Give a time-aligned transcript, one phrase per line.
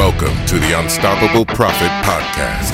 [0.00, 2.72] Welcome to the Unstoppable Profit Podcast.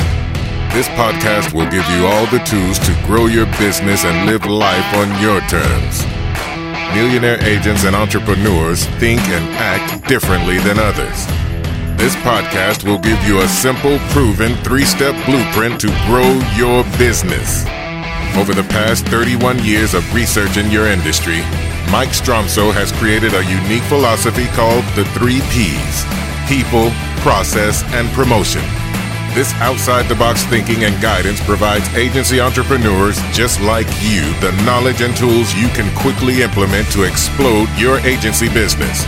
[0.73, 4.95] This podcast will give you all the tools to grow your business and live life
[4.95, 6.07] on your terms.
[6.95, 11.27] Millionaire agents and entrepreneurs think and act differently than others.
[11.99, 17.66] This podcast will give you a simple, proven three step blueprint to grow your business.
[18.36, 21.40] Over the past 31 years of research in your industry,
[21.90, 26.91] Mike Stromsoe has created a unique philosophy called the three P's people,
[27.23, 28.63] process, and promotion.
[29.35, 35.02] This outside the box thinking and guidance provides agency entrepreneurs just like you the knowledge
[35.02, 39.04] and tools you can quickly implement to explode your agency business.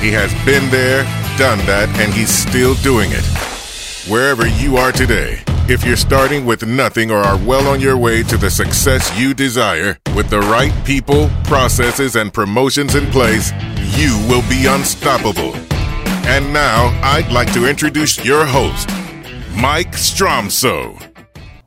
[0.00, 1.02] He has been there,
[1.36, 3.24] done that, and he's still doing it.
[4.08, 8.22] Wherever you are today, if you're starting with nothing or are well on your way
[8.22, 13.50] to the success you desire, with the right people, processes, and promotions in place,
[13.98, 15.54] you will be unstoppable.
[16.28, 18.88] And now, I'd like to introduce your host,
[19.54, 21.00] Mike Stromsoe.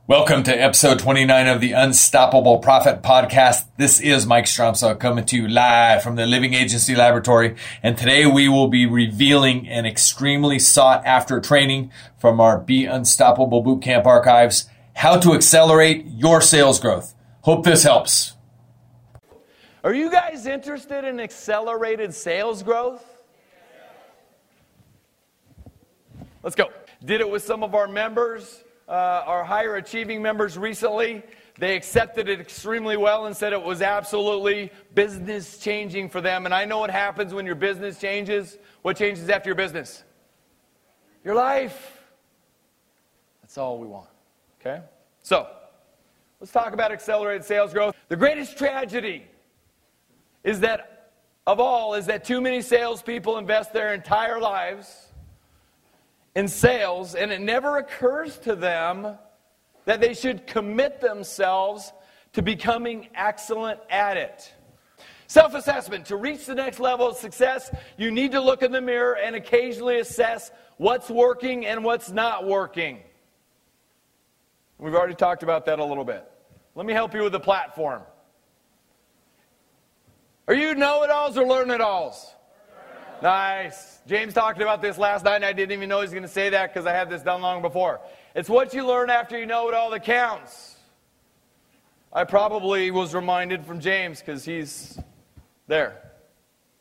[0.06, 3.64] Welcome to episode 29 of the Unstoppable Profit Podcast.
[3.78, 7.56] This is Mike Stromsoe coming to you live from the Living Agency Laboratory.
[7.82, 13.64] And today we will be revealing an extremely sought after training from our Be Unstoppable
[13.64, 17.14] Bootcamp archives, how to accelerate your sales growth.
[17.40, 18.36] Hope this helps.
[19.82, 23.19] Are you guys interested in accelerated sales growth?
[26.42, 26.70] Let's go.
[27.04, 31.22] Did it with some of our members, uh, our higher achieving members recently.
[31.58, 36.46] They accepted it extremely well and said it was absolutely business changing for them.
[36.46, 38.58] And I know what happens when your business changes.
[38.82, 40.02] What changes after your business?
[41.22, 42.00] Your life.
[43.42, 44.08] That's all we want.
[44.60, 44.80] Okay?
[45.22, 45.46] So,
[46.40, 47.94] let's talk about accelerated sales growth.
[48.08, 49.26] The greatest tragedy
[50.42, 51.12] is that,
[51.46, 55.09] of all, is that too many salespeople invest their entire lives
[56.34, 59.18] in sales, and it never occurs to them
[59.84, 61.92] that they should commit themselves
[62.32, 64.52] to becoming excellent at it.
[65.26, 66.06] Self assessment.
[66.06, 69.36] To reach the next level of success, you need to look in the mirror and
[69.36, 73.00] occasionally assess what's working and what's not working.
[74.78, 76.28] We've already talked about that a little bit.
[76.74, 78.02] Let me help you with the platform.
[80.48, 82.34] Are you know it alls or learn it alls?
[83.22, 84.00] Nice.
[84.06, 86.28] James talked about this last night, and I didn't even know he was going to
[86.28, 88.00] say that because I had this done long before.
[88.34, 90.76] It's what you learn after you know it all that counts.
[92.12, 94.98] I probably was reminded from James because he's
[95.66, 96.10] there,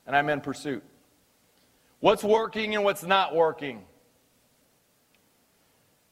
[0.07, 0.83] and I'm in pursuit.
[1.99, 3.83] What's working and what's not working?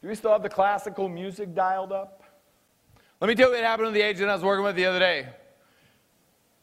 [0.02, 2.24] Do we still have the classical music dialed up?
[3.20, 5.00] Let me tell you what happened to the agent I was working with the other
[5.00, 5.28] day.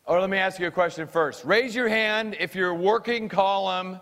[0.07, 1.45] Or let me ask you a question first.
[1.45, 4.01] Raise your hand if your working column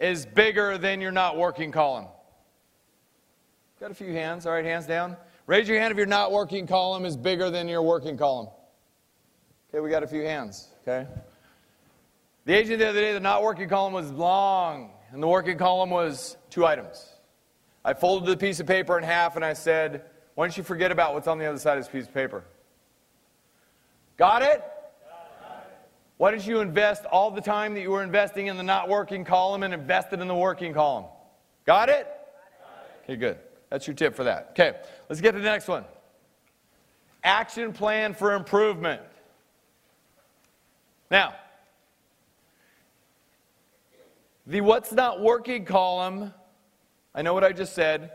[0.00, 2.06] is bigger than your not working column.
[3.78, 4.46] Got a few hands.
[4.46, 5.16] All right, hands down.
[5.46, 8.48] Raise your hand if your not working column is bigger than your working column.
[9.70, 10.68] Okay, we got a few hands.
[10.82, 11.06] Okay.
[12.46, 15.90] The agent the other day, the not working column was long, and the working column
[15.90, 17.08] was two items.
[17.84, 20.04] I folded the piece of paper in half and I said,
[20.34, 22.44] Why don't you forget about what's on the other side of this piece of paper?
[24.16, 24.64] Got it?
[26.16, 29.24] Why don't you invest all the time that you were investing in the not working
[29.24, 31.06] column and invest it in the working column?
[31.66, 32.06] Got it?
[33.02, 33.38] Okay, good.
[33.70, 34.48] That's your tip for that.
[34.50, 35.84] Okay, let's get to the next one.
[37.24, 39.02] Action plan for improvement.
[41.10, 41.34] Now,
[44.46, 46.32] the what's not working column,
[47.14, 48.12] I know what I just said.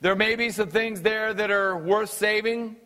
[0.00, 2.76] There may be some things there that are worth saving.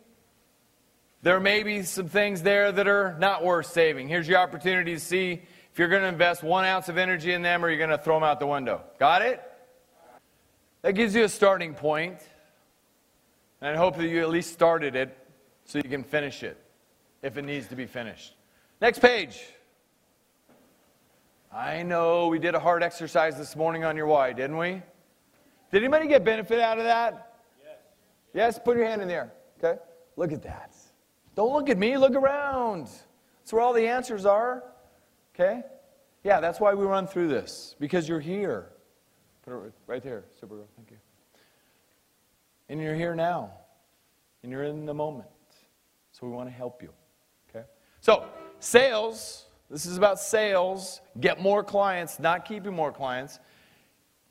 [1.23, 4.07] There may be some things there that are not worth saving.
[4.07, 5.41] Here's your opportunity to see
[5.71, 7.97] if you're going to invest one ounce of energy in them or you're going to
[7.97, 8.81] throw them out the window.
[8.99, 9.41] Got it?
[10.83, 12.19] That gives you a starting point.
[13.61, 15.17] And I hope that you at least started it
[15.65, 16.57] so you can finish it
[17.23, 18.35] if it needs to be finished.
[18.79, 19.43] Next page.
[21.51, 24.83] I know we did a hard exercise this morning on your why, didn't we?
[25.71, 27.39] Did anybody get benefit out of that?
[27.63, 27.77] Yes.
[28.33, 28.59] Yes?
[28.63, 29.33] Put your hand in there.
[29.57, 29.81] Okay?
[30.15, 30.76] Look at that.
[31.37, 32.87] Don't look at me, look around.
[32.87, 34.63] That's where all the answers are.
[35.35, 35.61] Okay?
[36.23, 38.71] Yeah, that's why we run through this, because you're here.
[39.43, 40.65] Put it right there, Supergirl.
[40.75, 40.97] Thank you.
[42.69, 43.51] And you're here now,
[44.41, 45.27] and you're in the moment.
[46.11, 46.89] So we want to help you.
[47.51, 47.67] Okay?
[48.01, 48.25] So,
[48.59, 51.01] sales, this is about sales.
[51.19, 53.39] Get more clients, not keeping more clients.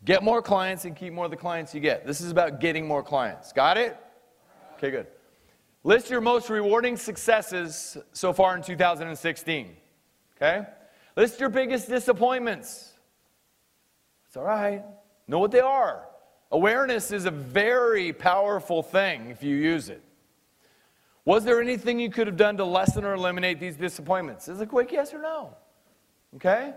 [0.04, 2.04] Get more clients and keep more of the clients you get.
[2.04, 3.52] This is about getting more clients.
[3.52, 3.96] Got it?
[4.74, 5.06] Okay, good.
[5.86, 9.76] List your most rewarding successes so far in 2016.
[10.36, 10.66] Okay?
[11.14, 12.94] List your biggest disappointments.
[14.26, 14.82] It's all right.
[15.28, 16.08] Know what they are.
[16.50, 20.02] Awareness is a very powerful thing if you use it.
[21.24, 24.48] Was there anything you could have done to lessen or eliminate these disappointments?
[24.48, 25.54] Is a quick yes or no.
[26.34, 26.74] Okay?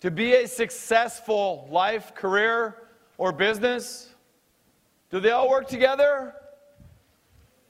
[0.00, 2.76] To be a successful life, career,
[3.18, 4.08] or business,
[5.10, 6.34] do they all work together?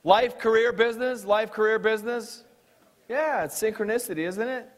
[0.04, 2.44] Life, career, business, life, career, business?
[3.08, 4.68] Yeah, it's synchronicity, isn't it?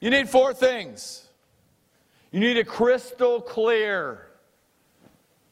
[0.00, 1.28] You need four things.
[2.30, 4.26] You need a crystal clear,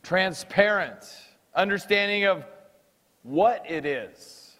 [0.02, 1.04] transparent
[1.54, 2.44] understanding of
[3.22, 4.52] what it is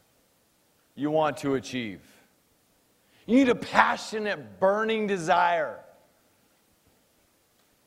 [0.95, 2.01] you want to achieve.
[3.27, 5.81] You need a passionate, burning desire.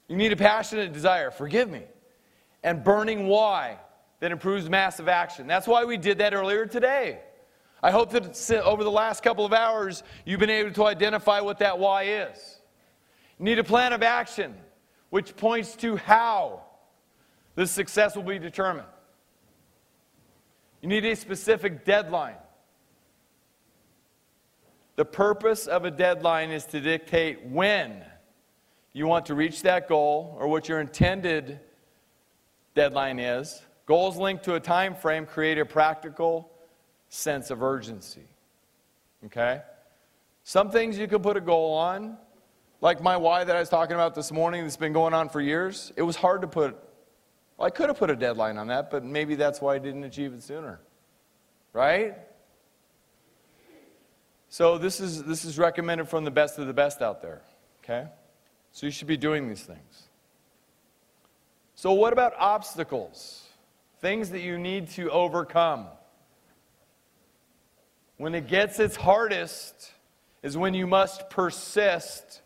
[0.08, 1.84] You need a passionate desire, forgive me,
[2.64, 3.78] and burning why
[4.20, 5.48] that improves massive action.
[5.48, 7.20] That's why we did that earlier today.
[7.82, 11.60] I hope that over the last couple of hours, you've been able to identify what
[11.60, 12.60] that why is.
[13.38, 14.54] You need a plan of action,
[15.10, 16.64] which points to how
[17.56, 18.88] the success will be determined.
[20.82, 22.36] You need a specific deadline.
[24.98, 28.04] The purpose of a deadline is to dictate when
[28.92, 31.62] you want to reach that goal or what your intended
[32.76, 33.62] deadline is.
[33.90, 36.52] Goals linked to a time frame create a practical
[37.08, 38.28] sense of urgency.
[39.26, 39.64] Okay?
[40.44, 42.16] Some things you can put a goal on,
[42.82, 45.42] like my why that I was talking about this morning that's been going on for
[45.42, 45.92] years.
[45.96, 46.78] It was hard to put,
[47.58, 50.04] well, I could have put a deadline on that, but maybe that's why I didn't
[50.04, 50.80] achieve it sooner.
[51.74, 52.16] Right?
[54.50, 57.42] So this is, this is recommended from the best of the best out there.
[57.84, 58.08] Okay?
[58.72, 60.10] So you should be doing these things.
[61.74, 63.49] So, what about obstacles?
[64.00, 65.88] Things that you need to overcome.
[68.18, 69.92] When it gets its hardest,
[70.42, 72.42] is when you must persist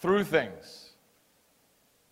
[0.00, 0.90] through things.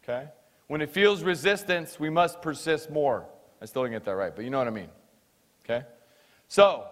[0.03, 0.29] Okay?
[0.67, 3.27] When it feels resistance, we must persist more.
[3.61, 4.89] I still didn't get that right, but you know what I mean.
[5.65, 5.85] Okay?
[6.49, 6.87] So,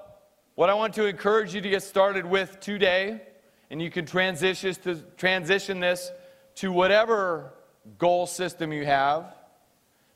[0.54, 3.22] what I want to encourage you to get started with today,
[3.70, 6.10] and you can transition, to, transition this
[6.56, 7.52] to whatever
[7.96, 9.34] goal system you have,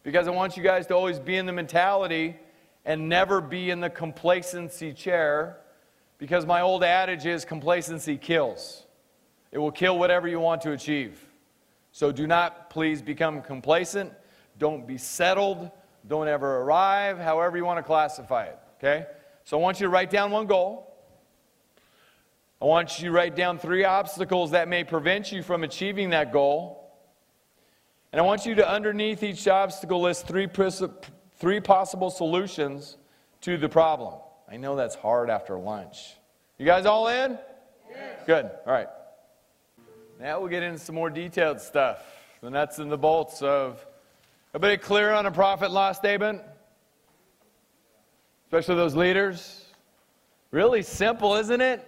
[0.03, 2.37] because I want you guys to always be in the mentality
[2.85, 5.59] and never be in the complacency chair
[6.19, 8.85] because my old adage is complacency kills.
[9.51, 11.21] It will kill whatever you want to achieve.
[11.93, 14.13] So do not please become complacent.
[14.59, 15.71] Don't be settled.
[16.07, 18.59] Don't ever arrive, however you want to classify it.
[18.79, 19.07] Okay?
[19.45, 20.89] So I want you to write down one goal.
[22.61, 26.33] I want you to write down three obstacles that may prevent you from achieving that
[26.33, 26.82] goal.
[28.13, 30.47] And I want you to, underneath each obstacle, list three
[31.39, 32.99] three possible solutions
[33.41, 34.15] to the problem.
[34.51, 36.15] I know that's hard after lunch.
[36.59, 37.39] You guys all in?
[37.91, 38.21] Yes.
[38.27, 38.45] Good.
[38.45, 38.89] All right.
[40.21, 42.05] Now we'll get into some more detailed stuff.
[42.43, 43.85] The nuts and the bolts of.
[44.55, 46.43] Everybody clear on a profit loss statement?
[48.45, 49.65] Especially those leaders.
[50.51, 51.83] Really simple, isn't it?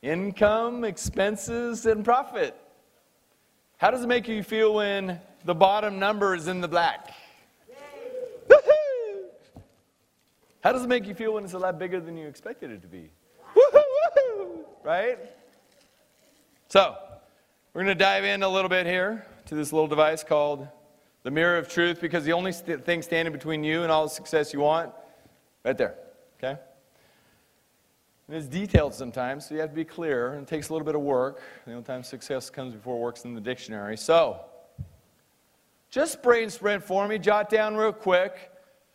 [0.00, 2.56] Income, expenses, and profit.
[3.82, 7.12] How does it make you feel when the bottom number is in the black?
[10.62, 12.80] How does it make you feel when it's a lot bigger than you expected it
[12.82, 13.10] to be?
[14.84, 15.18] Right?
[16.68, 16.96] So,
[17.74, 20.68] we're going to dive in a little bit here to this little device called
[21.24, 24.10] the mirror of truth because the only st- thing standing between you and all the
[24.10, 24.92] success you want,
[25.64, 25.96] right there.
[26.38, 26.56] Okay?
[28.32, 30.86] And it's detailed sometimes, so you have to be clear, and it takes a little
[30.86, 31.42] bit of work.
[31.66, 33.98] The only time success comes before works in the dictionary.
[33.98, 34.40] So,
[35.90, 38.50] just brain sprint for me, jot down real quick.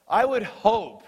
[0.09, 1.03] I would hope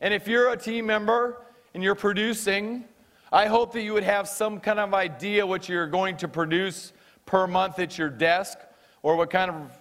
[0.00, 1.42] and if you're a team member
[1.74, 2.84] and you're producing,
[3.32, 6.92] I hope that you would have some kind of idea what you're going to produce
[7.26, 8.58] per month at your desk
[9.02, 9.72] or what kind of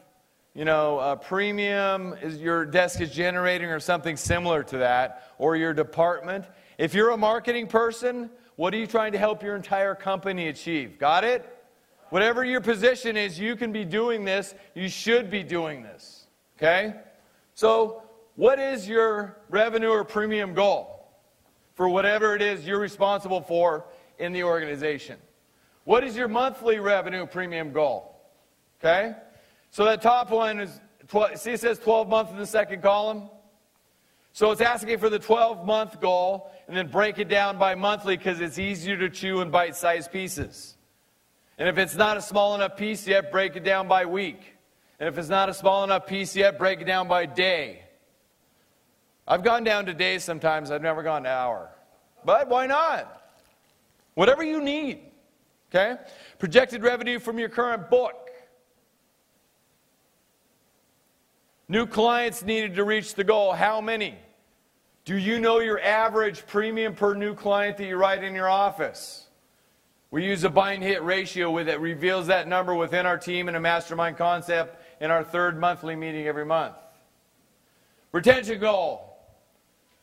[0.55, 5.55] you know, uh, premium is your desk is generating or something similar to that, or
[5.55, 6.45] your department.
[6.77, 10.99] If you're a marketing person, what are you trying to help your entire company achieve?
[10.99, 11.45] Got it?
[12.09, 14.53] Whatever your position is, you can be doing this.
[14.75, 16.27] You should be doing this.
[16.57, 16.93] Okay?
[17.55, 18.03] So
[18.35, 21.09] what is your revenue or premium goal
[21.73, 23.85] for whatever it is you're responsible for
[24.19, 25.17] in the organization?
[25.83, 28.15] What is your monthly revenue premium goal?
[28.79, 29.15] Okay?
[29.71, 30.79] So that top one is,
[31.35, 33.29] see, it says 12 month in the second column?
[34.33, 38.17] So it's asking for the 12 month goal and then break it down by monthly
[38.17, 40.75] because it's easier to chew in bite sized pieces.
[41.57, 44.55] And if it's not a small enough piece yet, break it down by week.
[44.99, 47.83] And if it's not a small enough piece yet, break it down by day.
[49.27, 51.69] I've gone down to days sometimes, I've never gone to hour.
[52.23, 53.21] But why not?
[54.13, 54.99] Whatever you need.
[55.69, 55.95] Okay?
[56.39, 58.29] Projected revenue from your current book.
[61.67, 63.51] New clients needed to reach the goal.
[63.53, 64.17] How many?
[65.07, 69.25] Do you know your average premium per new client that you write in your office?
[70.11, 73.55] We use a bind hit ratio with it reveals that number within our team in
[73.55, 76.75] a mastermind concept in our third monthly meeting every month.
[78.11, 79.17] Retention goal.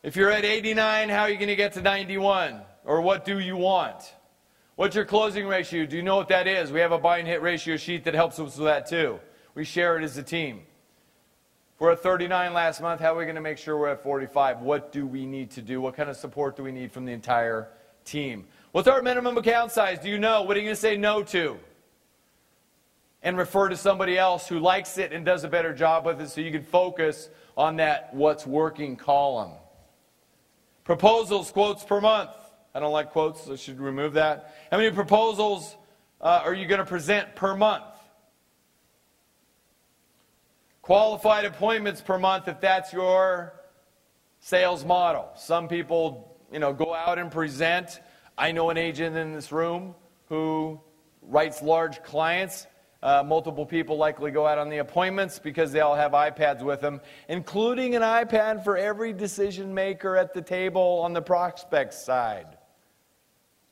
[0.02, 2.62] If you're at 89, how are you going to get to 91?
[2.86, 4.14] Or what do you want?
[4.76, 5.84] What's your closing ratio?
[5.84, 6.72] Do you know what that is?
[6.72, 9.20] We have a buy and hit ratio sheet that helps us with that too.
[9.54, 10.62] We share it as a team.
[11.80, 14.60] We're at 39 last month, how are we going to make sure we're at 45?
[14.60, 15.80] What do we need to do?
[15.80, 17.68] What kind of support do we need from the entire
[18.04, 18.46] team?
[18.70, 19.98] What's our minimum account size?
[19.98, 20.42] Do you know?
[20.42, 21.58] What are you going to say no to?
[23.24, 26.28] And refer to somebody else who likes it and does a better job with it
[26.28, 29.52] so you can focus on that what's working column.
[30.84, 32.30] Proposals, quotes per month.
[32.72, 34.54] I don't like quotes, so I should remove that.
[34.70, 35.76] How many proposals
[36.20, 37.84] uh, are you going to present per month?
[40.84, 43.54] Qualified appointments per month if that's your
[44.40, 45.30] sales model.
[45.34, 48.00] Some people, you know, go out and present.
[48.36, 49.94] I know an agent in this room
[50.28, 50.80] who
[51.22, 52.66] writes large clients
[53.04, 56.80] uh, multiple people likely go out on the appointments because they all have iPads with
[56.80, 62.56] them, including an iPad for every decision maker at the table on the prospect side,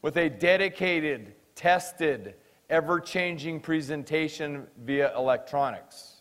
[0.02, 2.35] with a dedicated, tested,
[2.69, 6.12] ever changing presentation via electronics.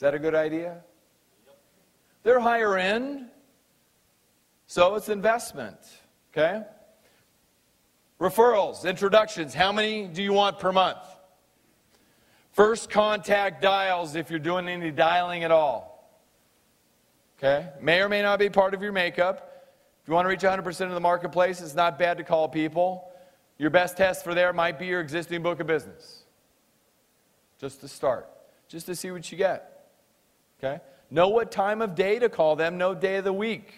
[0.00, 0.78] Is that a good idea?
[2.22, 3.26] They're higher end,
[4.66, 5.76] so it's investment.
[6.32, 6.62] Okay?
[8.18, 9.52] Referrals, introductions.
[9.52, 11.00] How many do you want per month?
[12.52, 16.10] First contact dials if you're doing any dialing at all.
[17.36, 17.68] Okay?
[17.82, 19.66] May or may not be part of your makeup.
[20.00, 23.12] If you want to reach 100% of the marketplace, it's not bad to call people.
[23.58, 26.22] Your best test for there might be your existing book of business.
[27.60, 28.30] Just to start,
[28.66, 29.69] just to see what you get.
[30.62, 30.80] Okay?
[31.10, 33.72] Know what time of day to call them, know day of the week.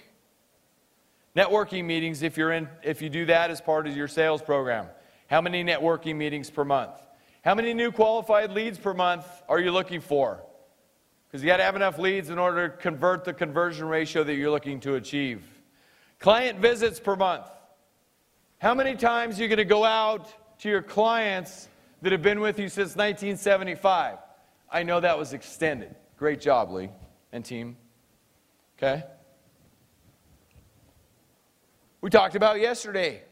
[1.34, 4.86] Networking meetings, if, you're in, if you do that as part of your sales program.
[5.28, 6.92] How many networking meetings per month?
[7.42, 10.42] How many new qualified leads per month are you looking for?
[11.26, 14.34] Because you got to have enough leads in order to convert the conversion ratio that
[14.34, 15.42] you're looking to achieve.
[16.18, 17.46] Client visits per month.
[18.58, 20.28] How many times are you going to go out
[20.60, 21.68] to your clients
[22.02, 24.18] that have been with you since 1975?
[24.70, 25.94] I know that was extended.
[26.22, 26.88] Great job, Lee
[27.32, 27.76] and team.
[28.78, 29.02] Okay?
[32.00, 33.24] We talked about yesterday.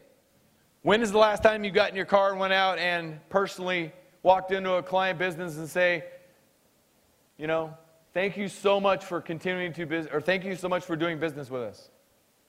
[0.81, 3.93] When is the last time you got in your car and went out and personally
[4.23, 6.03] walked into a client business and say,
[7.37, 7.73] you know,
[8.13, 11.17] thank you so much for continuing to business, or thank you so much for doing
[11.17, 11.91] business with us.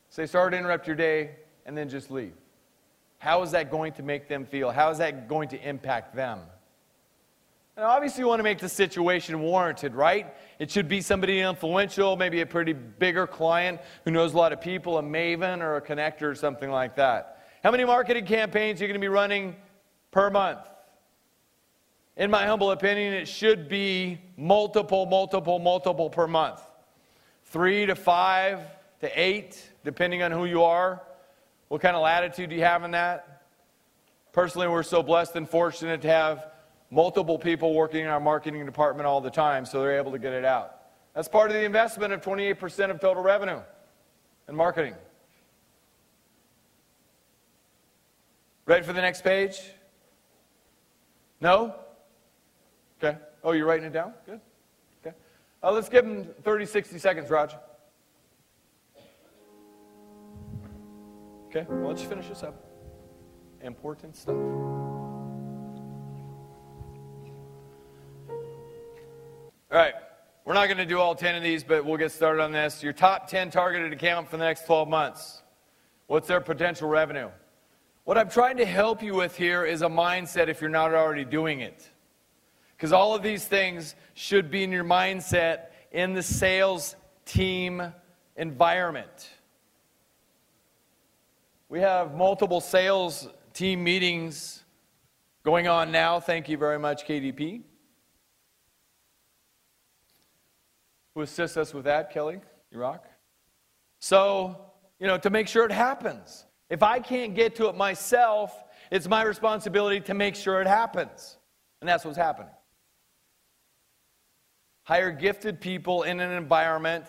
[0.08, 2.34] Say, sorry to interrupt your day, and then just leave.
[3.18, 4.72] How is that going to make them feel?
[4.72, 6.40] How is that going to impact them?
[7.76, 10.34] And obviously, you want to make the situation warranted, right?
[10.58, 14.60] It should be somebody influential, maybe a pretty bigger client who knows a lot of
[14.60, 17.46] people, a maven or a connector or something like that.
[17.64, 19.56] How many marketing campaigns are you going to be running
[20.10, 20.60] per month?
[22.18, 26.60] In my humble opinion, it should be multiple, multiple, multiple per month.
[27.44, 28.60] Three to five
[29.00, 31.00] to eight, depending on who you are.
[31.68, 33.44] What kind of latitude do you have in that?
[34.32, 36.51] Personally, we're so blessed and fortunate to have
[36.92, 40.34] multiple people working in our marketing department all the time, so they're able to get
[40.34, 40.82] it out.
[41.14, 43.60] That's part of the investment of 28% of total revenue
[44.46, 44.94] in marketing.
[48.66, 49.58] Ready for the next page?
[51.40, 51.74] No?
[53.02, 53.18] Okay.
[53.42, 54.12] Oh, you're writing it down?
[54.26, 54.40] Good.
[55.04, 55.16] Okay.
[55.62, 57.54] Uh, let's give them 30, 60 seconds, Raj.
[61.48, 62.54] Okay, well, let's finish this up.
[63.62, 64.91] Important stuff.
[69.72, 69.94] All right.
[70.44, 72.82] We're not going to do all 10 of these, but we'll get started on this.
[72.82, 75.42] Your top 10 targeted account for the next 12 months.
[76.08, 77.30] What's their potential revenue?
[78.04, 81.24] What I'm trying to help you with here is a mindset if you're not already
[81.24, 81.88] doing it.
[82.76, 87.94] Because all of these things should be in your mindset in the sales team
[88.36, 89.30] environment.
[91.70, 94.64] We have multiple sales team meetings
[95.44, 96.20] going on now.
[96.20, 97.62] Thank you very much, KDP.
[101.14, 102.40] Who assists us with that, Kelly?
[102.72, 103.06] Rock.
[104.00, 106.44] So, you know, to make sure it happens.
[106.70, 111.36] If I can't get to it myself, it's my responsibility to make sure it happens.
[111.80, 112.52] And that's what's happening.
[114.84, 117.04] Hire gifted people in an environment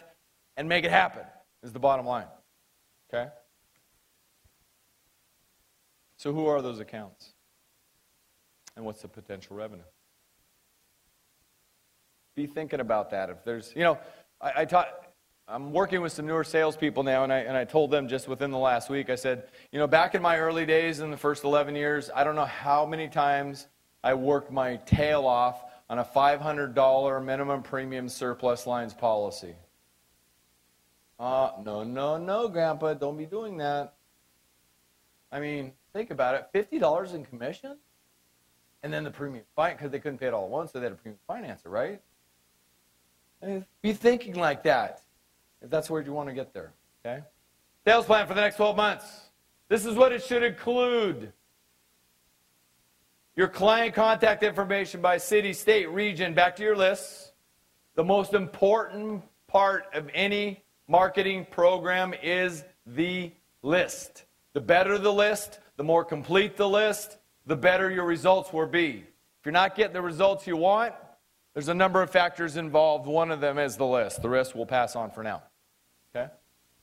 [0.58, 1.24] and make it happen,
[1.64, 2.28] is the bottom line.
[3.14, 3.30] Okay?
[6.18, 7.34] So, who are those accounts?
[8.76, 9.84] And what's the potential revenue?
[12.36, 13.30] Be thinking about that.
[13.30, 14.00] If there's, you know,
[14.42, 14.90] I, I taught,
[15.48, 18.50] I'm working with some newer salespeople now, and I, and I told them just within
[18.50, 21.44] the last week, I said, you know, back in my early days in the first
[21.44, 23.68] 11 years, I don't know how many times
[24.04, 29.56] I worked my tail off on a $500 minimum premium surplus lines policy.
[31.20, 33.94] Uh, no, no, no, Grandpa, don't be doing that.
[35.32, 37.78] I mean, think about it $50 in commission?
[38.82, 40.86] And then the premium fine, because they couldn't pay it all at once, so they
[40.86, 42.02] had a premium financer, right?
[43.82, 45.02] Be thinking like that
[45.62, 46.74] if that's where you want to get there,
[47.06, 47.24] okay?
[47.86, 49.06] Sales plan for the next 12 months.
[49.70, 51.32] This is what it should include
[53.36, 57.32] your client contact information by city, state, region, back to your lists.
[57.96, 63.32] The most important part of any marketing program is the
[63.62, 64.26] list.
[64.54, 69.04] The better the list, the more complete the list, the better your results will be.
[69.40, 70.94] If you're not getting the results you want,
[71.54, 73.06] there's a number of factors involved.
[73.06, 74.22] One of them is the list.
[74.22, 75.44] The rest we'll pass on for now.
[76.16, 76.32] Okay?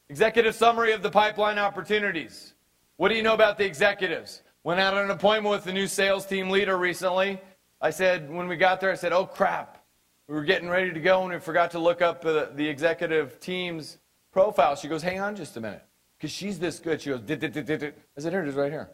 [0.09, 2.55] Executive summary of the pipeline opportunities.
[2.97, 4.43] What do you know about the executives?
[4.63, 7.41] Went out on an appointment with the new sales team leader recently.
[7.81, 9.85] I said, when we got there, I said, oh crap.
[10.29, 13.41] We were getting ready to go and we forgot to look up the, the executive
[13.41, 13.99] team's
[14.33, 14.77] profile.
[14.77, 15.83] She goes, hang on just a minute.
[16.17, 17.01] Because she's this good.
[17.01, 17.21] She goes.
[17.29, 18.91] I said, here it is right here.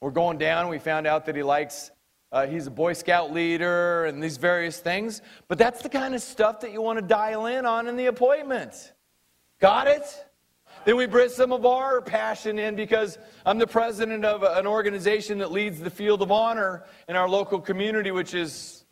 [0.00, 0.68] We're going down.
[0.68, 1.92] We found out that he likes,
[2.32, 5.22] uh, he's a Boy Scout leader and these various things.
[5.48, 8.06] But that's the kind of stuff that you want to dial in on in the
[8.06, 8.92] appointment.
[9.60, 10.26] Got it?
[10.84, 15.38] Then we bring some of our passion in because I'm the president of an organization
[15.38, 18.84] that leads the field of honor in our local community, which is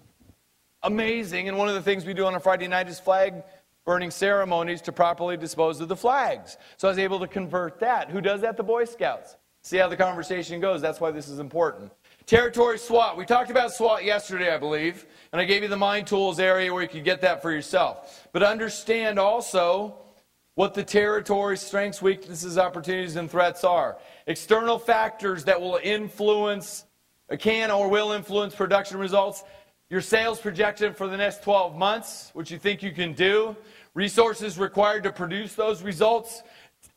[0.83, 1.49] amazing.
[1.49, 3.43] And one of the things we do on a Friday night is flag
[3.85, 6.57] burning ceremonies to properly dispose of the flags.
[6.79, 8.11] So I was able to convert that.
[8.11, 8.57] Who does that?
[8.57, 9.37] The Boy Scouts.
[9.63, 10.81] See how the conversation goes.
[10.81, 11.93] That's why this is important.
[12.27, 13.19] Territory SWOT.
[13.19, 16.73] We talked about SWOT yesterday, I believe, and I gave you the Mind Tools area
[16.73, 18.27] where you could get that for yourself.
[18.33, 19.97] But understand also
[20.55, 23.99] what the territory's strengths, weaknesses, opportunities, and threats are.
[24.27, 26.87] External factors that will influence,
[27.39, 29.45] can or will influence production results.
[29.91, 33.55] Your sales projection for the next 12 months, what you think you can do.
[33.93, 36.43] Resources required to produce those results.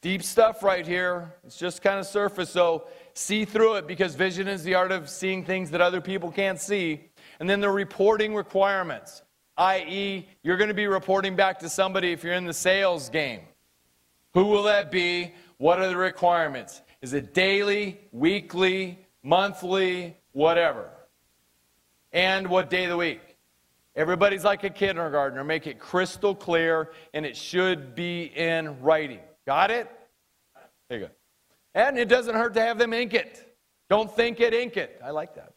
[0.02, 1.34] Deep stuff right here.
[1.44, 5.10] It's just kind of surface, so see through it because vision is the art of
[5.10, 7.10] seeing things that other people can't see.
[7.40, 9.24] And then the reporting requirements
[9.58, 13.42] i.e., you're going to be reporting back to somebody if you're in the sales game.
[14.34, 15.34] Who will that be?
[15.58, 16.82] What are the requirements?
[17.02, 20.90] Is it daily, weekly, monthly, whatever?
[22.12, 23.22] And what day of the week?
[23.96, 25.44] Everybody's like a kindergartner.
[25.44, 29.20] Make it crystal clear, and it should be in writing.
[29.48, 29.90] Got it?
[30.90, 31.12] There you go.
[31.76, 33.56] And it doesn't hurt to have them ink it.
[33.90, 35.00] Don't think it, ink it.
[35.04, 35.54] I like that.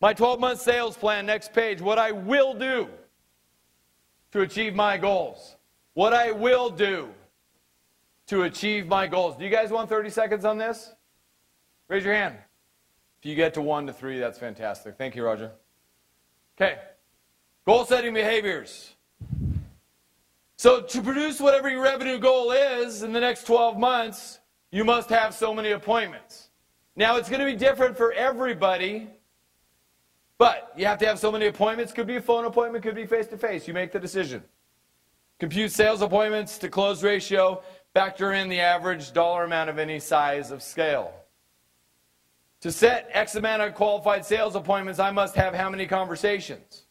[0.00, 1.80] My 12 month sales plan, next page.
[1.80, 2.88] What I will do
[4.32, 5.56] to achieve my goals.
[5.94, 7.08] What I will do
[8.26, 9.36] to achieve my goals.
[9.36, 10.92] Do you guys want 30 seconds on this?
[11.88, 12.36] Raise your hand.
[13.20, 14.96] If you get to one to three, that's fantastic.
[14.96, 15.52] Thank you, Roger.
[16.56, 16.78] Okay.
[17.66, 18.94] Goal setting behaviors.
[20.56, 24.40] So, to produce whatever your revenue goal is in the next 12 months,
[24.72, 26.48] you must have so many appointments.
[26.96, 29.08] Now, it's going to be different for everybody
[30.42, 31.92] but you have to have so many appointments.
[31.92, 33.68] Could be a phone appointment, could be face to face.
[33.68, 34.42] You make the decision.
[35.38, 37.62] Compute sales appointments to close ratio.
[37.94, 41.14] Factor in the average dollar amount of any size of scale.
[42.62, 46.86] To set X amount of qualified sales appointments, I must have how many conversations?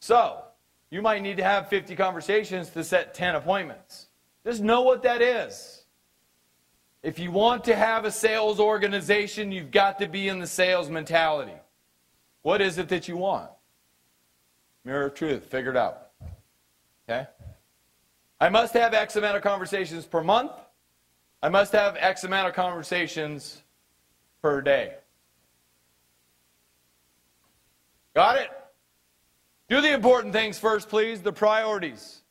[0.00, 0.42] So,
[0.90, 4.08] you might need to have 50 conversations to set 10 appointments.
[4.44, 5.79] Just know what that is.
[7.02, 10.90] If you want to have a sales organization, you've got to be in the sales
[10.90, 11.54] mentality.
[12.42, 13.50] What is it that you want?
[14.84, 16.08] Mirror of truth, figure it out.
[17.08, 17.26] Okay?
[18.38, 20.52] I must have X amount of conversations per month.
[21.42, 23.62] I must have X amount of conversations
[24.42, 24.94] per day.
[28.14, 28.50] Got it?
[29.68, 32.22] Do the important things first, please, the priorities.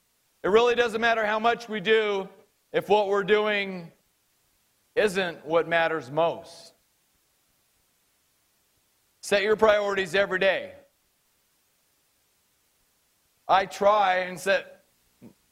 [0.43, 2.27] It really doesn't matter how much we do
[2.71, 3.91] if what we're doing
[4.95, 6.73] isn't what matters most.
[9.21, 10.73] Set your priorities every day.
[13.47, 14.84] I try and set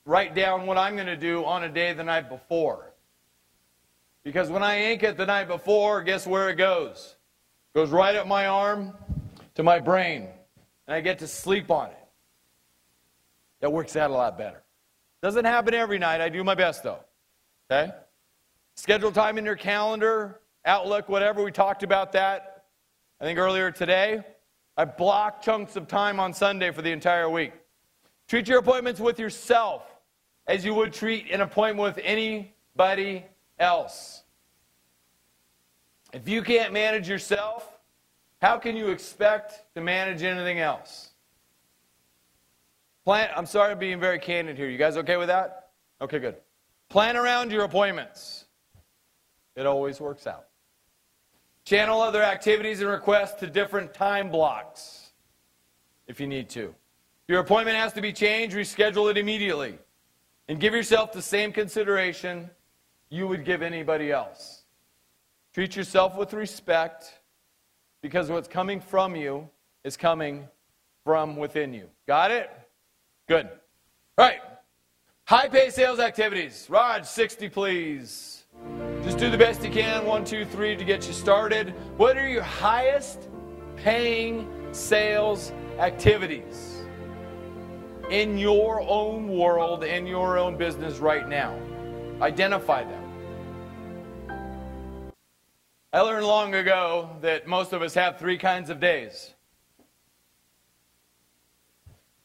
[0.05, 2.93] write down what I'm going to do on a day the night before.
[4.23, 7.15] Because when I ink it the night before, guess where it goes?
[7.73, 8.93] It goes right up my arm
[9.55, 10.27] to my brain,
[10.87, 12.07] and I get to sleep on it.
[13.61, 14.63] That works out a lot better.
[15.21, 16.21] Doesn't happen every night.
[16.21, 16.99] I do my best though.
[17.69, 17.91] Okay?
[18.77, 21.43] Schedule time in your calendar Outlook, whatever.
[21.43, 22.65] We talked about that,
[23.19, 24.23] I think, earlier today.
[24.77, 27.53] I block chunks of time on Sunday for the entire week.
[28.27, 29.83] Treat your appointments with yourself
[30.45, 33.25] as you would treat an appointment with anybody
[33.57, 34.23] else.
[36.13, 37.67] If you can't manage yourself,
[38.41, 41.11] how can you expect to manage anything else?
[43.05, 44.69] Plan, I'm sorry I'm being very candid here.
[44.69, 45.69] You guys okay with that?
[46.01, 46.35] Okay, good.
[46.89, 48.46] Plan around your appointments.
[49.57, 50.45] It always works out.
[51.65, 55.09] Channel other activities and requests to different time blocks
[56.07, 56.65] if you need to.
[56.65, 59.77] If your appointment has to be changed, reschedule it immediately.
[60.47, 62.49] And give yourself the same consideration
[63.09, 64.63] you would give anybody else.
[65.53, 67.19] Treat yourself with respect
[68.01, 69.49] because what's coming from you
[69.83, 70.47] is coming
[71.03, 71.89] from within you.
[72.05, 72.49] Got it?
[73.27, 73.47] Good.
[74.17, 74.39] All right.
[75.25, 76.67] High pay sales activities.
[76.69, 78.36] Raj, 60, please.
[79.03, 80.05] Just do the best you can.
[80.05, 81.69] One, two, three to get you started.
[81.97, 83.29] What are your highest
[83.75, 86.81] paying sales activities
[88.09, 91.57] in your own world, in your own business right now?
[92.21, 93.03] Identify them.
[95.93, 99.33] I learned long ago that most of us have three kinds of days.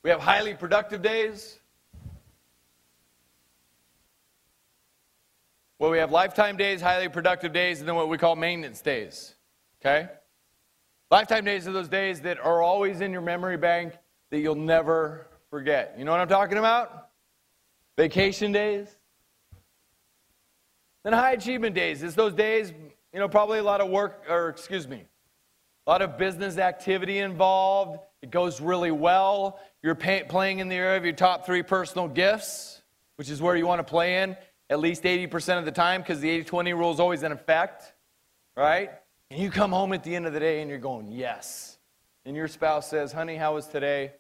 [0.03, 1.61] We have highly productive days.
[5.83, 9.35] Well, we have lifetime days, highly productive days, and then what we call maintenance days.
[9.81, 10.09] Okay?
[11.11, 13.95] Lifetime days are those days that are always in your memory bank
[14.31, 15.97] that you'll never forget.
[15.99, 17.09] You know what I'm talking about?
[17.99, 18.95] Vacation days.
[21.03, 22.05] Then high achievement days.
[22.05, 22.73] It's those days
[23.13, 25.03] you know, probably a lot of work, or excuse me,
[25.89, 27.99] a lot of business activity involved.
[28.23, 29.59] It goes really well.
[29.83, 32.83] You're pay, playing in the area of your top three personal gifts,
[33.17, 34.37] which is where you want to play in
[34.73, 37.93] at least 80% of the time because the 80 20 rule is always in effect,
[38.57, 38.91] right?
[39.31, 41.79] And you come home at the end of the day and you're going, yes.
[42.25, 44.13] And your spouse says, honey, how was today?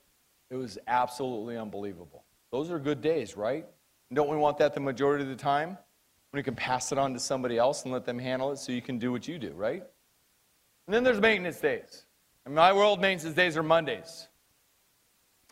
[0.51, 2.25] It was absolutely unbelievable.
[2.51, 3.67] Those are good days, right?
[4.12, 5.79] don't we want that the majority of the time?
[6.33, 8.73] when you can pass it on to somebody else and let them handle it so
[8.73, 9.83] you can do what you do, right?
[10.87, 12.07] And then there's maintenance days.
[12.47, 14.29] In my world, maintenance days are Mondays.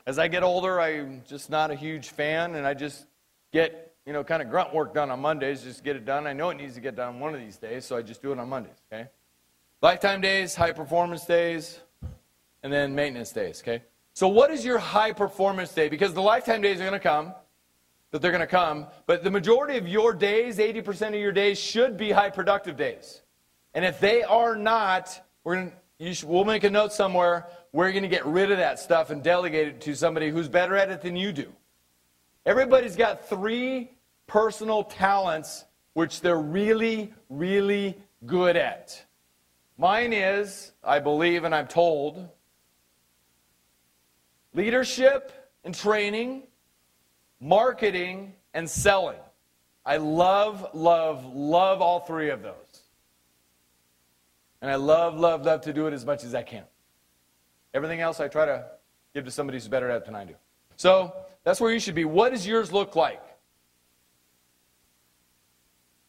[0.06, 3.06] As I get older, I'm just not a huge fan, and I just
[3.52, 6.26] get, you know, kind of grunt work done on Mondays, just get it done.
[6.26, 8.32] I know it needs to get done one of these days, so I just do
[8.32, 9.08] it on Mondays, okay?
[9.82, 11.80] Lifetime days, high performance days,
[12.62, 13.82] and then maintenance days, okay?
[14.12, 15.88] So, what is your high performance day?
[15.88, 17.34] Because the lifetime days are going to come
[18.10, 18.86] that they're going to come.
[19.06, 23.22] But the majority of your days, 80% of your days, should be high productive days.
[23.74, 27.46] And if they are not, we're going to, should, we'll make a note somewhere.
[27.72, 30.76] We're going to get rid of that stuff and delegate it to somebody who's better
[30.76, 31.52] at it than you do.
[32.46, 33.90] Everybody's got three
[34.26, 39.05] personal talents which they're really, really good at.
[39.76, 42.29] Mine is, I believe and I'm told,
[44.55, 45.33] leadership
[45.64, 46.44] and training
[47.40, 49.18] marketing, and selling.
[49.85, 52.55] I love, love, love all three of those.
[54.61, 56.64] And I love, love, love to do it as much as I can.
[57.72, 58.66] Everything else I try to
[59.14, 60.35] give to somebody who's better at it than I do.
[60.76, 62.05] So that's where you should be.
[62.05, 63.22] What does yours look like?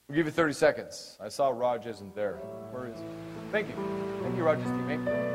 [0.07, 1.17] We'll give you 30 seconds.
[1.21, 2.35] I saw Raj isn't there.
[2.71, 3.05] Where is he?
[3.51, 3.75] Thank you.
[4.21, 5.31] Thank you, Raj's teammate.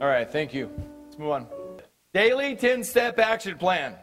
[0.00, 0.70] All right, thank you.
[1.06, 1.46] Let's move on.
[2.12, 3.96] Daily 10 step action plan.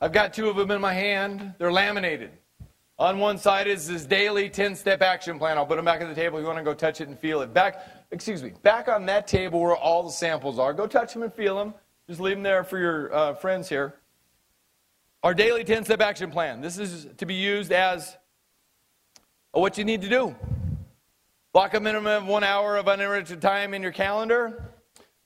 [0.00, 1.54] I've got two of them in my hand.
[1.58, 2.30] They're laminated.
[2.98, 5.56] On one side is this daily 10 step action plan.
[5.56, 6.40] I'll put them back on the table.
[6.40, 7.54] You want to go touch it and feel it.
[7.54, 7.80] Back,
[8.10, 10.72] excuse me, back on that table where all the samples are.
[10.72, 11.74] Go touch them and feel them.
[12.08, 13.94] Just leave them there for your uh, friends here.
[15.22, 16.60] Our daily 10 step action plan.
[16.60, 18.16] This is to be used as
[19.52, 20.34] what you need to do.
[21.52, 24.72] Block a minimum of one hour of uninterrupted time in your calendar.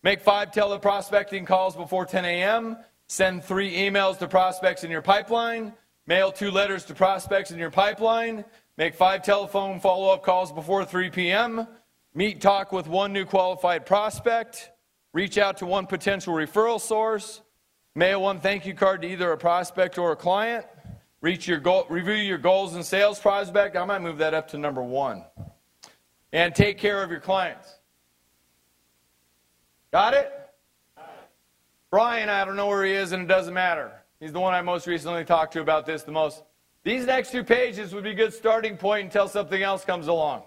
[0.03, 2.77] Make five teleprospecting calls before 10 a.m.
[3.07, 5.73] Send three emails to prospects in your pipeline.
[6.07, 8.45] Mail two letters to prospects in your pipeline.
[8.77, 11.67] Make five telephone follow up calls before 3 p.m.
[12.15, 14.71] Meet, talk with one new qualified prospect.
[15.13, 17.43] Reach out to one potential referral source.
[17.95, 20.67] Mail one thank you card to either a prospect or a client.
[21.21, 23.77] Reach your goal, review your goals and sales prospect.
[23.77, 25.25] I might move that up to number one
[26.33, 27.79] and take care of your clients.
[29.93, 30.33] Got it?
[31.91, 33.93] Brian, I don't know where he is, and it doesn't matter.
[34.23, 36.45] He's the one I most recently talked to about this the most.
[36.85, 40.45] These next two pages would be a good starting point until something else comes along.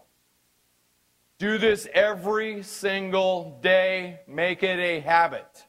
[1.40, 4.22] Do this every single day.
[4.30, 5.66] Make it a habit.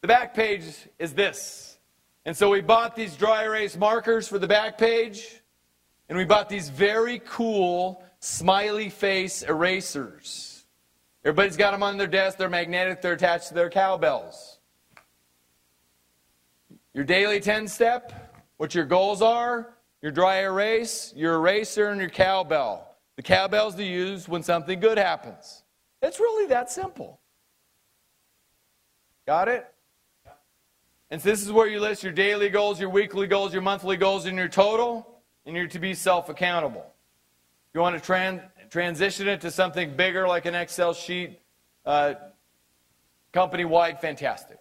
[0.00, 0.64] The back page
[0.98, 1.78] is this.
[2.24, 5.42] And so we bought these dry erase markers for the back page,
[6.08, 10.64] and we bought these very cool smiley face erasers.
[11.26, 14.57] Everybody's got them on their desk, they're magnetic, they're attached to their cowbells.
[16.98, 22.10] Your daily 10 step, what your goals are, your dry erase, your eraser, and your
[22.10, 22.96] cowbell.
[23.14, 25.62] The cowbell's to use when something good happens.
[26.02, 27.20] It's really that simple.
[29.28, 29.72] Got it?
[31.08, 33.96] And so this is where you list your daily goals, your weekly goals, your monthly
[33.96, 36.84] goals, and your total, and you're to be self accountable.
[37.74, 41.38] You want to tran- transition it to something bigger like an Excel sheet,
[41.86, 42.14] uh,
[43.32, 44.58] company wide, fantastic.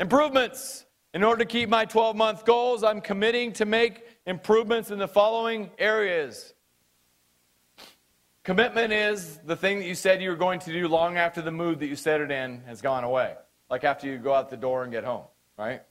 [0.00, 0.86] Improvements.
[1.14, 5.08] In order to keep my 12 month goals, I'm committing to make improvements in the
[5.08, 6.54] following areas.
[8.44, 11.50] Commitment is the thing that you said you were going to do long after the
[11.50, 13.34] mood that you set it in has gone away
[13.72, 15.24] like after you go out the door and get home,
[15.56, 15.82] right?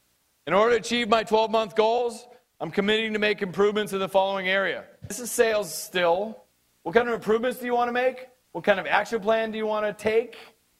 [0.46, 2.28] In order to achieve my 12 month goals,
[2.60, 4.84] I'm committing to make improvements in the following area.
[5.08, 6.44] This is sales still.
[6.84, 8.28] What kind of improvements do you want to make?
[8.52, 10.38] What kind of action plan do you want to take?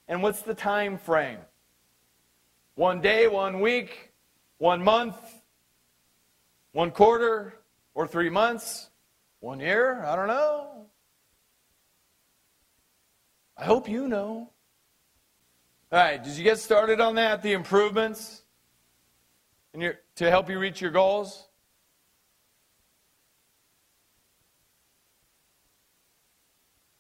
[0.08, 1.40] And what's the time frame?
[2.76, 4.11] One day, one week,
[4.62, 5.16] one month,
[6.72, 7.52] one quarter,
[7.96, 8.92] or three months,
[9.40, 10.04] one year?
[10.04, 10.86] I don't know.
[13.58, 14.52] I hope you know.
[15.92, 17.42] All right, did you get started on that?
[17.42, 18.44] The improvements
[19.76, 21.48] your, to help you reach your goals?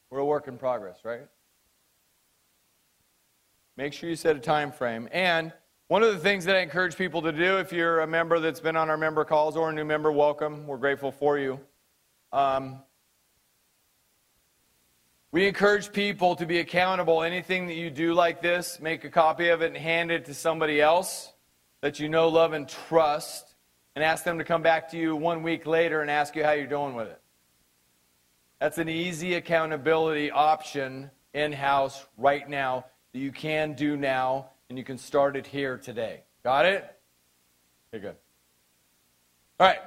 [0.10, 1.28] We're a work in progress, right?
[3.78, 5.08] Make sure you set a time frame.
[5.12, 5.54] And
[5.92, 8.62] one of the things that I encourage people to do, if you're a member that's
[8.62, 10.66] been on our member calls or a new member, welcome.
[10.66, 11.60] We're grateful for you.
[12.32, 12.82] Um,
[15.34, 17.24] we encourage people to be accountable.
[17.24, 20.34] Anything that you do like this, make a copy of it and hand it to
[20.34, 21.34] somebody else
[21.82, 23.56] that you know, love, and trust,
[23.94, 26.54] and ask them to come back to you one week later and ask you how
[26.54, 27.20] you're doing with it.
[28.62, 34.78] That's an easy accountability option in house right now that you can do now, and
[34.78, 36.22] you can start it here today.
[36.46, 36.98] Got it?
[37.94, 38.16] Okay, good.
[39.60, 39.80] All right.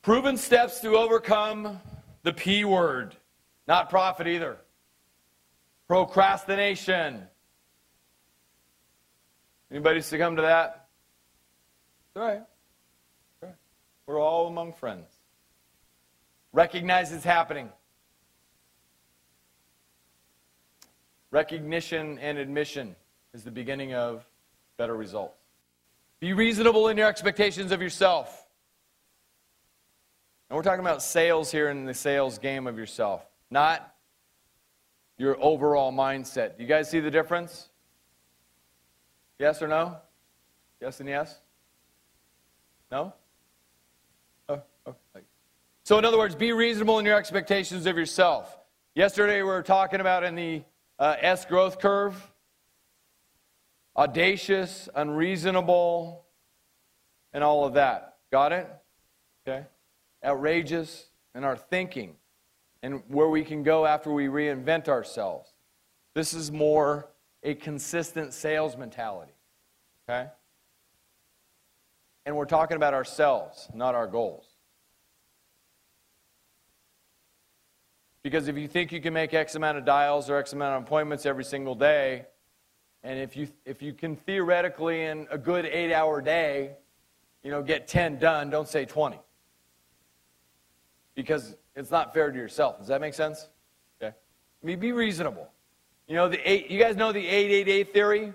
[0.00, 1.78] Proven steps to overcome
[2.22, 3.14] the P word.
[3.68, 4.56] Not profit either.
[5.86, 7.24] Procrastination.
[9.70, 10.88] Anybody succumb to that?
[12.16, 12.40] All right.
[13.42, 13.54] all right.
[14.06, 15.10] We're all among friends.
[16.54, 17.68] Recognize it's happening.
[21.30, 22.96] Recognition and admission
[23.34, 24.26] is the beginning of
[24.76, 25.34] better results.
[26.20, 28.46] Be reasonable in your expectations of yourself.
[30.48, 33.94] And we're talking about sales here in the sales game of yourself not
[35.18, 36.56] your overall mindset.
[36.56, 37.68] Do you guys see the difference?
[39.38, 39.98] Yes or no?
[40.80, 41.38] Yes and yes?
[42.90, 43.12] No?
[44.48, 44.94] Oh, oh.
[45.84, 48.58] So, in other words, be reasonable in your expectations of yourself.
[48.94, 50.62] Yesterday, we were talking about in the
[50.98, 52.31] uh, S growth curve
[53.96, 56.24] audacious, unreasonable,
[57.32, 58.16] and all of that.
[58.30, 58.68] Got it?
[59.46, 59.66] Okay?
[60.24, 62.16] Outrageous in our thinking
[62.82, 65.52] and where we can go after we reinvent ourselves.
[66.14, 67.08] This is more
[67.42, 69.32] a consistent sales mentality.
[70.08, 70.28] Okay?
[72.24, 74.46] And we're talking about ourselves, not our goals.
[78.22, 80.82] Because if you think you can make X amount of dials or X amount of
[80.84, 82.26] appointments every single day,
[83.04, 86.76] and if you, if you can theoretically in a good eight hour day,
[87.42, 89.18] you know, get 10 done, don't say 20.
[91.14, 92.78] Because it's not fair to yourself.
[92.78, 93.48] Does that make sense?
[94.00, 94.14] Okay.
[94.14, 95.48] I mean, be reasonable.
[96.06, 98.32] You know, the eight, you guys know the 888 theory?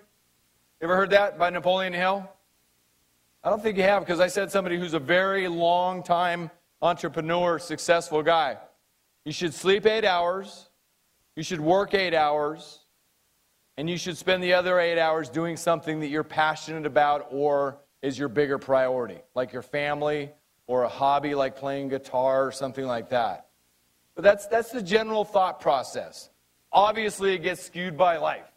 [0.81, 2.29] Ever heard that by Napoleon Hill?
[3.43, 6.51] I don't think you have because I said somebody who's a very long time
[6.81, 8.57] entrepreneur, successful guy.
[9.25, 10.67] You should sleep eight hours,
[11.35, 12.79] you should work eight hours,
[13.77, 17.77] and you should spend the other eight hours doing something that you're passionate about or
[18.01, 20.31] is your bigger priority, like your family
[20.65, 23.47] or a hobby like playing guitar or something like that.
[24.15, 26.29] But that's, that's the general thought process.
[26.71, 28.51] Obviously, it gets skewed by life.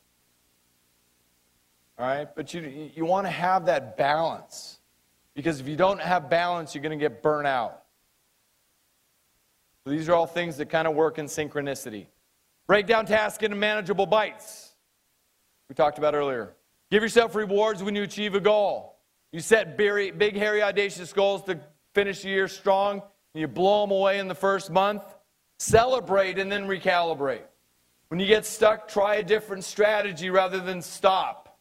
[1.99, 2.29] All right?
[2.35, 4.79] But you, you want to have that balance.
[5.35, 7.83] Because if you don't have balance, you're going to get burnt out.
[9.85, 12.07] So these are all things that kind of work in synchronicity.
[12.67, 14.70] Break down tasks into manageable bites.
[15.71, 16.57] We talked about earlier.
[16.91, 18.99] Give yourself rewards when you achieve a goal.
[19.31, 21.61] You set big, hairy, audacious goals to
[21.95, 23.01] finish the year strong,
[23.35, 25.05] and you blow them away in the first month,
[25.61, 27.45] celebrate and then recalibrate.
[28.09, 31.57] When you get stuck, try a different strategy rather than stop.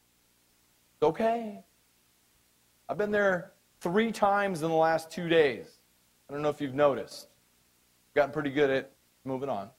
[0.96, 1.64] It's okay.
[2.90, 5.68] I've been there three times in the last two days.
[6.28, 7.28] I don't know if you've noticed.
[8.10, 8.92] I've gotten pretty good at
[9.24, 9.70] moving on.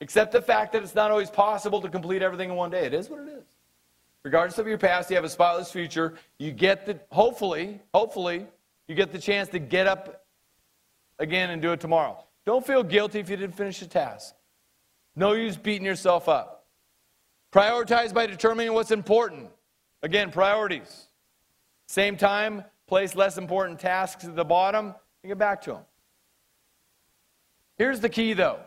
[0.00, 2.84] Accept the fact that it's not always possible to complete everything in one day.
[2.84, 3.44] It is what it is.
[4.22, 6.14] Regardless of your past, you have a spotless future.
[6.38, 8.46] You get the, hopefully, hopefully,
[8.88, 10.24] you get the chance to get up
[11.18, 12.24] again and do it tomorrow.
[12.44, 14.34] Don't feel guilty if you didn't finish the task.
[15.14, 16.66] No use beating yourself up.
[17.52, 19.48] Prioritize by determining what's important.
[20.02, 21.06] Again, priorities.
[21.88, 25.82] Same time, place less important tasks at the bottom and get back to them.
[27.78, 28.60] Here's the key though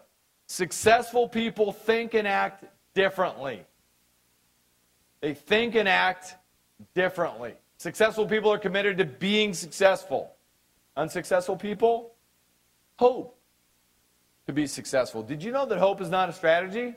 [0.49, 3.63] successful people think and act differently.
[5.21, 6.35] They think and act
[6.95, 7.53] differently.
[7.77, 10.33] Successful people are committed to being successful.
[10.97, 12.13] Unsuccessful people
[12.97, 13.37] hope
[14.47, 15.21] to be successful.
[15.21, 16.95] Did you know that hope is not a strategy?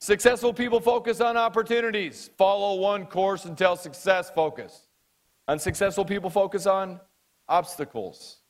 [0.00, 4.82] Successful people focus on opportunities, follow one course until success focus.
[5.48, 7.00] Unsuccessful people focus on
[7.48, 8.40] obstacles.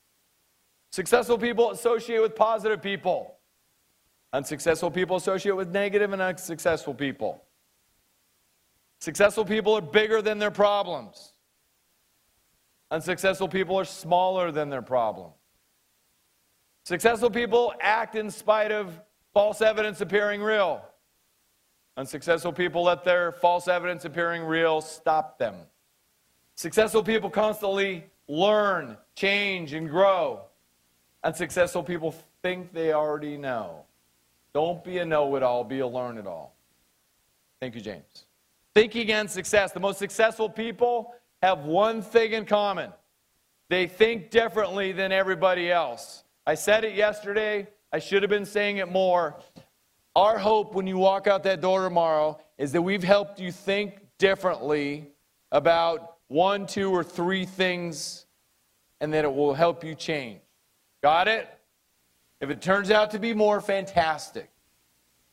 [0.94, 3.34] Successful people associate with positive people.
[4.32, 7.42] Unsuccessful people associate with negative and unsuccessful people.
[9.00, 11.32] Successful people are bigger than their problems.
[12.92, 15.32] Unsuccessful people are smaller than their problem.
[16.84, 19.00] Successful people act in spite of
[19.32, 20.80] false evidence appearing real.
[21.96, 25.56] Unsuccessful people let their false evidence appearing real stop them.
[26.54, 30.44] Successful people constantly learn, change, and grow.
[31.24, 33.84] Unsuccessful people think they already know.
[34.52, 36.54] Don't be a know it all, be a learn it all.
[37.60, 38.26] Thank you, James.
[38.74, 39.72] Thinking and success.
[39.72, 42.92] The most successful people have one thing in common
[43.70, 46.22] they think differently than everybody else.
[46.46, 47.66] I said it yesterday.
[47.90, 49.36] I should have been saying it more.
[50.14, 54.00] Our hope when you walk out that door tomorrow is that we've helped you think
[54.18, 55.10] differently
[55.50, 58.26] about one, two, or three things
[59.00, 60.40] and that it will help you change.
[61.04, 61.46] Got it?
[62.40, 64.48] If it turns out to be more, fantastic.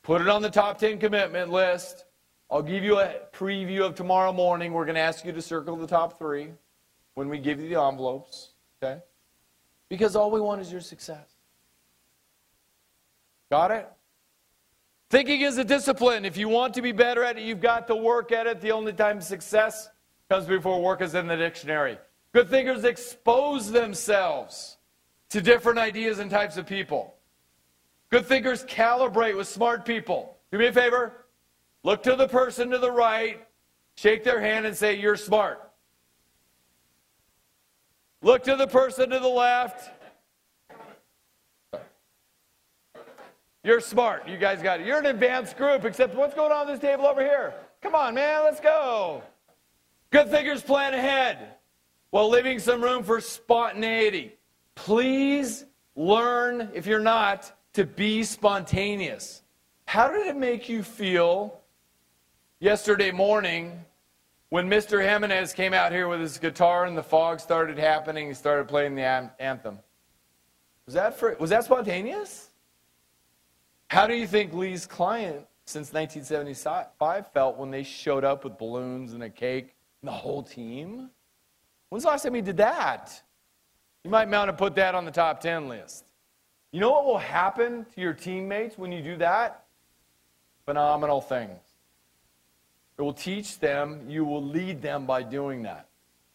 [0.04, 2.04] Put it on the top 10 commitment list.
[2.50, 4.74] I'll give you a preview of tomorrow morning.
[4.74, 6.50] We're going to ask you to circle the top three
[7.14, 8.50] when we give you the envelopes,
[8.84, 9.00] okay?
[9.88, 11.30] Because all we want is your success.
[13.50, 13.90] Got it?
[15.10, 16.26] Thinking is a discipline.
[16.26, 18.60] If you want to be better at it, you've got to work at it.
[18.60, 19.88] The only time success
[20.30, 21.98] comes before work is in the dictionary.
[22.34, 24.76] Good thinkers expose themselves
[25.32, 27.16] to different ideas and types of people.
[28.10, 30.38] Good thinkers calibrate with smart people.
[30.52, 31.26] Do me a favor.
[31.84, 33.46] Look to the person to the right,
[33.96, 35.72] shake their hand, and say, You're smart.
[38.22, 39.90] Look to the person to the left,
[43.64, 44.28] You're smart.
[44.28, 44.88] You guys got it.
[44.88, 47.54] You're an advanced group, except what's going on this table over here?
[47.82, 49.22] Come on, man, let's go.
[50.10, 51.56] Good thinkers plan ahead
[52.10, 54.36] while leaving some room for spontaneity.
[54.86, 55.66] Please
[55.96, 59.44] learn, if you're not, to be spontaneous.
[59.86, 61.60] How did it make you feel
[62.60, 63.86] yesterday morning
[64.50, 65.08] when Mr.
[65.08, 68.28] Jimenez came out here with his guitar and the fog started happening?
[68.28, 69.04] He started playing the
[69.40, 69.78] anthem.
[70.88, 72.50] Was that, for, was that spontaneous?
[73.92, 79.14] How do you think Lee's client since 1975 felt when they showed up with balloons
[79.14, 81.12] and a cake and the whole team?
[81.90, 83.22] When's the last time he did that?
[84.04, 86.06] You might want to put that on the top 10 list.
[86.72, 89.66] You know what will happen to your teammates when you do that?
[90.66, 91.60] Phenomenal things.
[92.98, 95.88] It will teach them, you will lead them by doing that.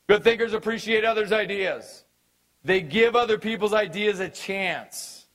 [0.08, 2.04] Good thinkers appreciate others' ideas.
[2.64, 5.26] They give other people's ideas a chance.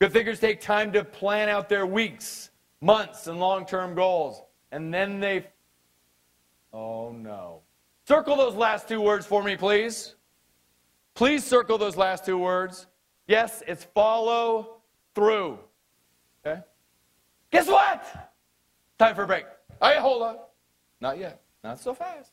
[0.00, 4.42] Good thinkers take time to plan out their weeks, months, and long term goals.
[4.70, 5.46] And then they.
[6.72, 7.62] Oh no.
[8.06, 10.14] Circle those last two words for me, please.
[11.18, 12.86] Please circle those last two words.
[13.26, 14.76] Yes, it's follow
[15.16, 15.58] through.
[16.46, 16.60] Okay?
[17.50, 18.30] Guess what?
[19.00, 19.44] Time for a break.
[19.82, 20.36] All right, hold on.
[21.00, 21.40] Not yet.
[21.64, 22.30] Not so fast.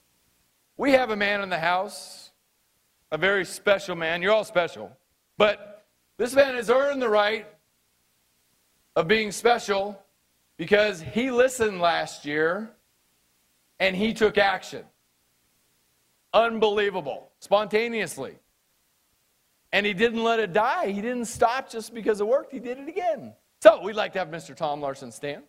[0.78, 2.30] We have a man in the house,
[3.12, 4.22] a very special man.
[4.22, 4.96] You're all special.
[5.36, 7.48] But this man has earned the right
[8.96, 10.00] of being special
[10.58, 12.70] because he listened last year
[13.80, 14.84] and he took action.
[16.36, 18.38] Unbelievable, spontaneously.
[19.72, 20.92] And he didn't let it die.
[20.92, 22.52] He didn't stop just because it worked.
[22.52, 23.34] He did it again.
[23.62, 24.56] So we'd like to have Mr.
[24.56, 25.44] Tom Larson stand.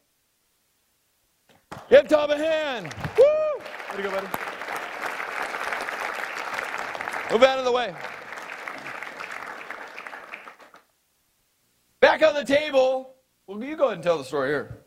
[1.91, 2.95] Give Tom a hand.
[3.19, 3.25] Woo!
[3.91, 4.27] Way to go, buddy.
[7.31, 7.95] Move out of the way.
[12.01, 13.15] Back on the table,
[13.47, 14.79] well, you go ahead and tell the story here.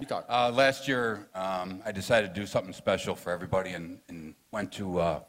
[0.00, 0.26] You talk.
[0.28, 4.72] Uh, last year, um, I decided to do something special for everybody and, and went
[4.72, 5.20] to uh,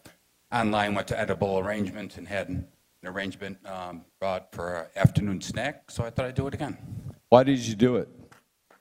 [0.52, 2.66] online, went to Edible Arrangements and had
[3.08, 5.90] an arrangement um, brought for an afternoon snack.
[5.90, 6.78] So I thought I'd do it again.
[7.30, 8.08] Why did you do it?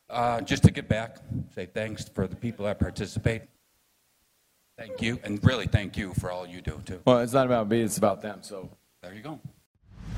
[0.09, 1.16] Uh, just to give back,
[1.55, 3.43] say thanks for the people that participate.
[4.79, 7.01] Thank you, and really thank you for all you do too.
[7.07, 8.41] Well, it's not about me, it's about them.
[8.43, 8.68] So
[9.03, 9.41] There you go.